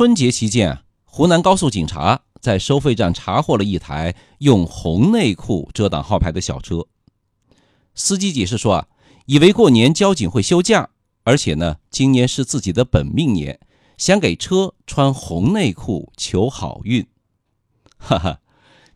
[0.00, 6.86] 春节期间，湖南高速警察在收费站查获了一台用红内裤遮挡号牌的小车。
[7.94, 8.88] 司机解释说啊，
[9.26, 10.88] 以为过年交警会休假，
[11.24, 13.60] 而且呢，今年是自己的本命年，
[13.98, 17.06] 想给车穿红内裤求好运。
[18.00, 18.40] 哈哈，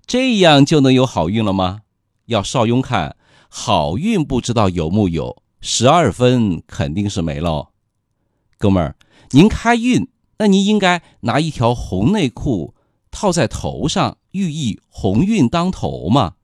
[0.06, 1.82] 这样就能有好运了吗？
[2.28, 3.18] 要邵雍看
[3.50, 7.72] 好运，不知道有木有，十二分肯定是没喽。
[8.56, 8.96] 哥们儿，
[9.32, 10.08] 您开运，
[10.44, 12.74] 那您应该拿一条红内裤
[13.10, 16.34] 套在头上，寓意鸿运当头嘛。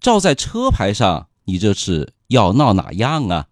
[0.00, 3.46] 照在车牌上，你这是要闹哪样啊？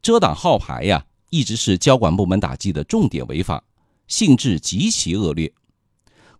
[0.00, 3.64] 遮挡号牌呀，一直是交管部门打击的重点违法，
[4.08, 5.52] 性质极其恶劣。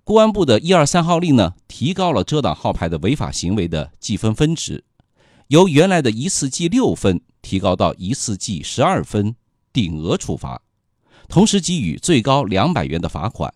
[0.05, 4.85] 公安部的一二三号令呢，提高了遮挡号牌的违法行为的记分分值，
[5.49, 9.37] 由原来的一次记六分提高到一次记十二分，
[9.71, 10.63] 顶额处罚，
[11.29, 13.53] 同时给予最高两百元的罚款。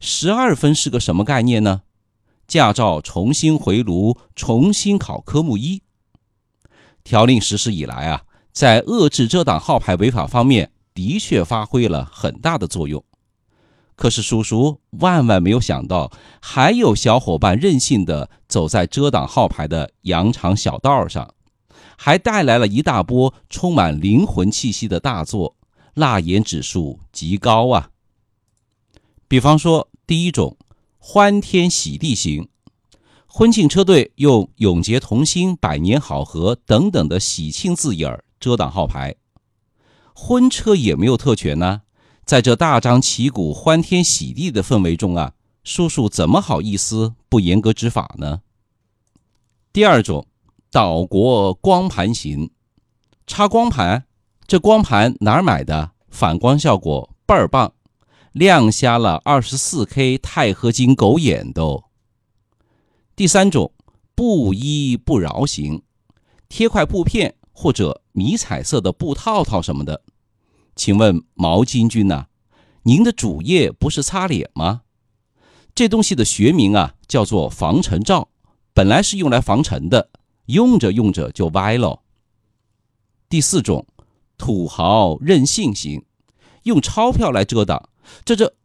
[0.00, 1.82] 十二分是个什么概念呢？
[2.48, 5.82] 驾照重新回炉，重新考科目一。
[7.04, 13.02] 条令实施以来啊，在遏制遮挡号牌违法方面，的确发挥了很大的作用。
[13.94, 21.34] 可是，叔叔万万没有想到，还有小伙伴任性的走在遮挡号牌的羊肠小道上，
[21.96, 25.56] 还带来了一大波充满灵魂气息的大作，
[25.94, 27.90] 辣眼指数极高啊！
[29.28, 30.56] 比方说，第一种
[30.98, 32.48] “欢天喜地型”，
[33.26, 39.16] 婚庆车队用“永结同心”“百年好合”等等的喜庆字眼遮挡号牌，
[40.14, 41.82] 婚车也没有特权呢。
[42.24, 48.42] 在这大张旗鼓、欢天喜地的氛围中啊，叔叔怎么好意思不严格执法呢？
[49.72, 50.26] 第二种，
[50.70, 52.50] 岛国光盘行，
[53.26, 54.06] 插光盘，
[54.52, 55.92] 这光盘哪儿买的？
[56.10, 57.72] 反光效果倍儿棒，
[58.32, 61.84] 亮瞎了二十四 K 钛合金狗眼都。
[63.16, 63.72] 第三种，
[64.14, 65.80] 布衣不饶行，
[66.50, 70.02] 贴块布片或者迷彩色的布套套什么的。
[70.76, 72.26] 请问毛巾君呐，
[72.82, 74.82] 您的主业不是擦脸吗？
[75.74, 78.28] 这东西的学名啊叫做防尘罩，
[78.74, 80.10] 本来是用来防尘的，
[80.44, 82.02] 用着用着就歪了。
[83.30, 83.86] 第四种，
[84.42, 86.02] 土豪任性型，
[86.64, 87.90] 用钞票来遮挡，
[88.24, 88.56] 这这，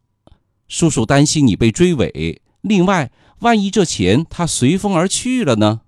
[0.66, 2.42] 叔叔担心你被追尾。
[2.62, 3.12] 另外，
[3.42, 5.82] 万一这钱它随风而去了呢？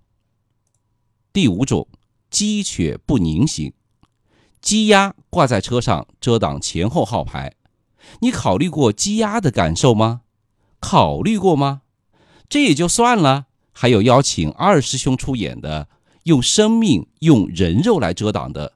[1.32, 1.88] 第五种，
[2.30, 3.72] 鸡犬不宁型。
[4.60, 7.54] 鸡鸭挂在车上遮挡前后号牌，
[8.20, 10.20] 你考虑过鸡鸭的感受吗？
[10.78, 11.82] 考虑过吗？
[12.48, 15.88] 这也就算了，还有邀请二师兄出演的，
[16.22, 18.74] 用生命、用人肉来遮挡的，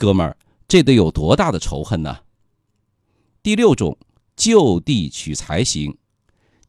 [0.00, 2.20] 哥们儿，这得有多大的仇恨呢？
[3.42, 3.98] 第六种，
[4.34, 5.98] 就地取材型，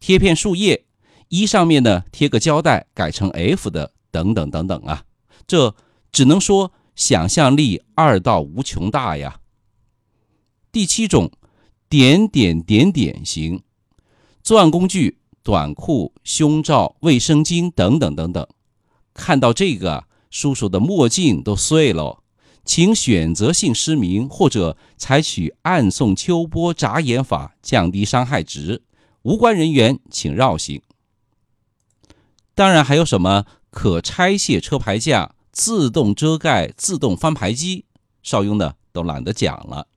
[0.02, 0.86] 贴片树叶，
[1.30, 5.06] 一上面呢贴个胶带，改成 F 的，等等等等啊，
[5.48, 5.74] 这
[6.12, 6.74] 只能说。
[6.94, 9.40] 想象力二到无穷大呀。
[10.74, 11.32] 第七种，
[11.90, 13.64] 点点点点型，
[14.44, 18.46] 作案工具短裤、胸罩、卫生巾等等等等。
[19.14, 22.21] 看到这个，叔叔的墨镜都碎了，
[22.64, 28.84] 请选择性失明或者采取暗送秋波眨眼法降低伤害值。
[29.24, 30.82] 无关人员请绕行。
[32.56, 35.36] 当然还有什么可拆卸车牌架。
[35.54, 37.84] 自动遮盖、自动翻牌机，
[38.24, 39.88] 邵雍呢都懒得讲了。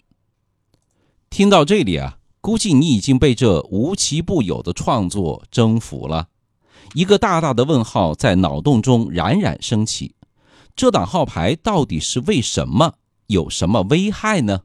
[1.31, 6.27] 听到这里啊，估计你已经被这无奇不有的创作征服了。
[6.95, 10.17] 一个大大的问号在脑洞中冉冉升起：
[10.77, 12.95] 遮挡号牌到底是为什么？
[13.29, 14.63] 有什么危害呢？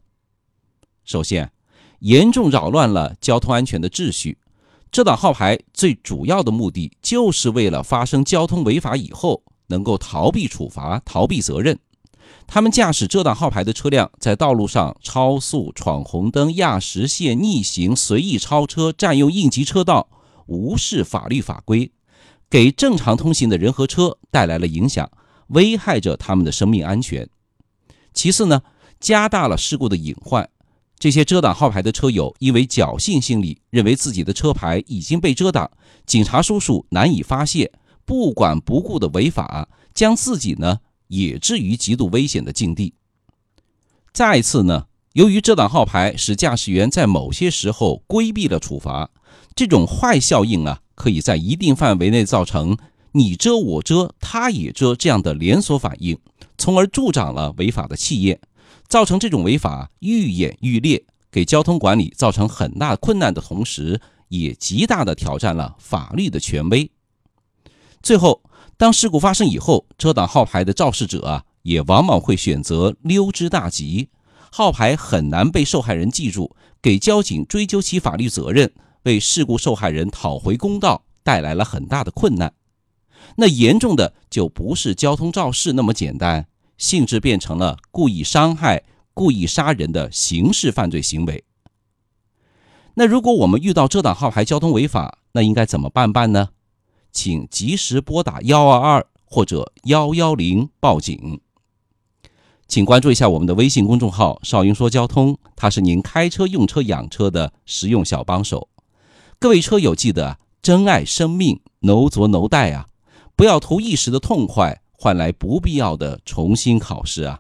[1.03, 1.52] 首先，
[2.00, 4.38] 严重扰乱了交通安全的秩序。
[4.92, 9.44] 遮挡号牌最主要的目的，就是为了发生交通违法以后。
[9.72, 11.78] 能够逃避处罚、逃避责任，
[12.47, 20.09] 他们驾驶遮挡号牌的车辆在道路上超速、闯红灯、压实线、逆行、随意超车、占用应急车道、
[20.47, 21.91] 无视法律法规，
[22.50, 25.12] 给正常通行的人和车带来了影响，
[25.49, 27.29] 危害着他们的生命安全。
[28.13, 28.61] 其次呢，
[28.99, 30.49] 加大了事故的隐患。
[30.97, 35.72] 这些遮挡号牌的车友因为侥幸心理，认为自己的车牌已经被遮挡，
[36.05, 37.72] 警察叔叔难以发现。
[38.05, 42.95] 不管不顾的违法，将自己呢也置于极度危险的境地。
[44.11, 49.11] 再次呢，由于遮挡号牌使驾驶员在某些时候规避了处罚，
[49.55, 52.75] 这种坏效应啊，可以在一定范围内造成
[53.14, 56.17] 你遮我遮他也遮这样的连锁反应，
[56.58, 58.40] 从而助长了违法的气焰，
[58.88, 66.91] 造成这种违法愈演愈烈，给交通管理造成很大困难的同时，也极大的挑战了法律的权威。
[68.02, 68.44] 最后，
[68.78, 74.09] 当事故发生以后，遮挡号牌的肇事者啊，也往往会选择溜之大吉，
[74.52, 78.72] 号牌很难被受害人记住，给交警追究其法律责任，
[79.03, 82.53] 为事故受害人讨回公道带来了很大的困难。
[83.37, 88.83] 那严重的就不是交通肇事那么简单，性质变成了故意伤害、
[89.13, 91.43] 故意杀人的刑事犯罪行为。
[92.95, 96.49] 那如果我们遇到遮挡号牌交通违法，那应该怎么办办呢？
[97.11, 101.39] 请及时拨打幺二二或者幺幺零报警。
[102.67, 108.69] 请关注一下我们的微信公众号“少云说交通”，它是您开车、用车、养车的实用小帮手。
[109.39, 112.89] 各位车友记得珍爱生命，no 作 no 带啊，
[113.40, 117.40] 不要图一时的痛快，换来不必要的重新考试啊。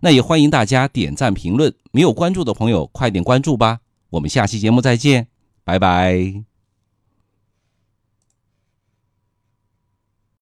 [0.00, 3.78] 那也欢迎大家点赞评论，没有关注的朋友快点关注吧。
[4.10, 5.28] 我们下期节目再见，
[5.62, 6.53] 拜拜。